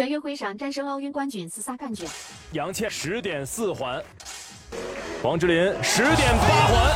[0.00, 2.08] 全运会上战胜奥运冠军斯萨干军。
[2.52, 4.02] 杨倩十点四环，
[5.22, 6.90] 王之琳十点八环。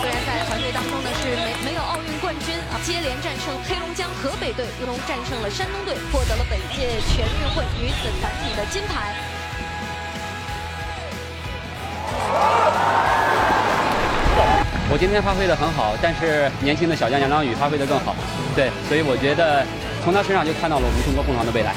[0.00, 9.14] 虽然在团队当中呢是没没有奥运冠军啊，接连战胜黑龙江河北队，又同战胜了山东队，获得了本届全运会女子团体的金牌。
[14.90, 18.16] 我今天发挥的很好，但是年轻的小将杨良宇发挥的更好，
[18.56, 19.60] 对，所以我觉得
[20.02, 21.76] 从他身上就看到了我们中国共同的未来。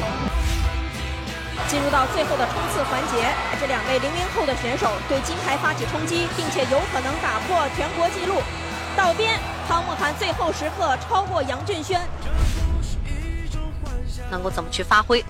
[1.67, 3.27] 进入到最后的冲刺环节，
[3.59, 8.39] 这两位零零后的选手对金牌发起冲击，并且有可能打破全国纪录。
[8.95, 9.35] 道边，
[9.67, 11.99] 汤慕涵最后时刻超过杨俊轩，
[14.31, 15.23] 能够怎么去发挥？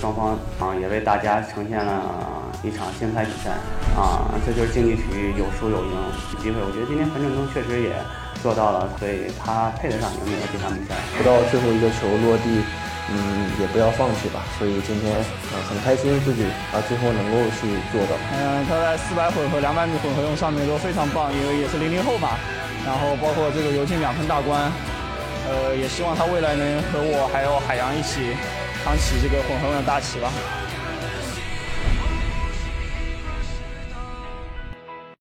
[0.00, 2.02] 双方啊也为大家呈现了
[2.62, 3.50] 一场精彩比赛
[3.98, 5.92] 啊，这就是竞技体育有输有赢
[6.40, 6.62] 机会。
[6.62, 7.94] 我觉得今天樊振东确实也
[8.42, 10.20] 做到了，所以他配得上赢
[10.52, 10.94] 这场比赛。
[11.18, 12.62] 不到最后一个球落地，
[13.10, 14.42] 嗯，也不要放弃吧。
[14.58, 15.14] 所以今天
[15.50, 18.14] 呃很开心自己啊最后能够去做到。
[18.38, 22.38] 嗯，他在四百混合、两百米混合泳上面都非常棒，因为也是零零后嘛。
[22.86, 24.70] 然后包括这个游进两分大关，
[25.50, 28.34] 呃，也希望他未来能和我还有海洋一起。
[28.84, 30.32] 扛起这个混合泳的大旗吧。